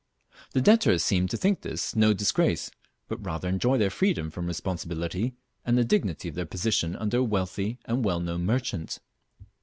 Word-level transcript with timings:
The 0.53 0.61
debtors 0.61 1.03
seem 1.03 1.27
to 1.27 1.37
think 1.37 1.61
this 1.61 1.95
no 1.95 2.11
disgrace, 2.11 2.71
but 3.07 3.23
rather 3.23 3.47
enjoy 3.47 3.77
their 3.77 3.91
freedom 3.91 4.31
from 4.31 4.47
responsibility, 4.47 5.35
and 5.63 5.77
the 5.77 5.85
dignity 5.85 6.27
of 6.27 6.33
their 6.33 6.47
position 6.47 6.95
under 6.95 7.17
a 7.17 7.23
wealthy 7.23 7.77
and 7.85 8.03
well 8.03 8.19
known 8.19 8.43
merchant. 8.43 8.97